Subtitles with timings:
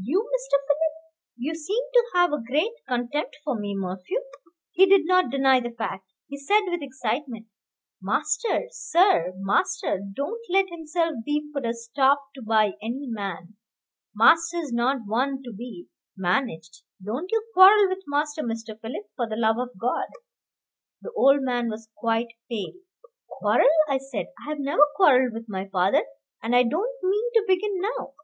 [0.00, 0.64] "You, Mr.
[0.66, 4.18] Philip!" "You seem to have a great contempt for me, Morphew."
[4.72, 6.10] He did not deny the fact.
[6.26, 7.48] He said with excitement,
[8.00, 13.58] "Master, sir, master don't let himself be put a stop to by any man.
[14.14, 16.80] Master's not one to be managed.
[17.04, 18.80] Don't you quarrel with master, Mr.
[18.80, 20.08] Philip, for the love of God."
[21.02, 22.72] The old man was quite pale.
[23.28, 24.28] "Quarrel!" I said.
[24.46, 26.06] "I have never quarrelled with my father,
[26.42, 28.14] and I don't mean to begin now."